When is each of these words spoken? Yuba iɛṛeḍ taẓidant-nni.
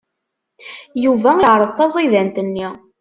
Yuba 1.03 1.31
iɛṛeḍ 1.39 1.71
taẓidant-nni. 1.77 2.67